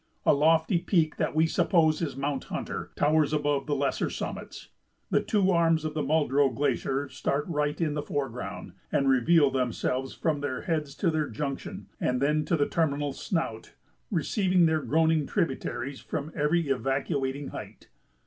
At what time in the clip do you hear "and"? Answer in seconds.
8.91-9.07, 11.99-12.19